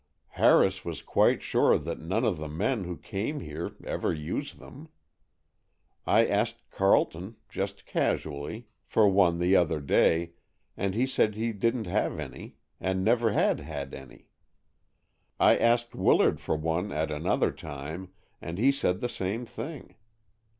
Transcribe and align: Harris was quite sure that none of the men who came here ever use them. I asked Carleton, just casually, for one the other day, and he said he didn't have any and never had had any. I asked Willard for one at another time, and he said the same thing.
Harris 0.29 0.83
was 0.83 1.03
quite 1.03 1.43
sure 1.43 1.77
that 1.77 1.99
none 1.99 2.25
of 2.25 2.37
the 2.39 2.47
men 2.47 2.85
who 2.85 2.97
came 2.97 3.39
here 3.39 3.75
ever 3.83 4.11
use 4.11 4.55
them. 4.55 4.89
I 6.07 6.25
asked 6.25 6.67
Carleton, 6.71 7.35
just 7.49 7.85
casually, 7.85 8.65
for 8.83 9.07
one 9.07 9.37
the 9.37 9.55
other 9.55 9.79
day, 9.79 10.31
and 10.75 10.95
he 10.95 11.05
said 11.05 11.35
he 11.35 11.51
didn't 11.53 11.85
have 11.85 12.17
any 12.19 12.55
and 12.79 13.03
never 13.03 13.33
had 13.33 13.59
had 13.59 13.93
any. 13.93 14.27
I 15.39 15.55
asked 15.55 15.93
Willard 15.93 16.39
for 16.39 16.55
one 16.55 16.91
at 16.91 17.11
another 17.11 17.51
time, 17.51 18.11
and 18.41 18.57
he 18.57 18.71
said 18.71 19.01
the 19.01 19.07
same 19.07 19.45
thing. 19.45 19.97